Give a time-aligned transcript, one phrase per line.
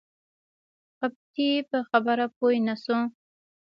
[1.01, 2.97] قبطي پر خبره پوی نه شو.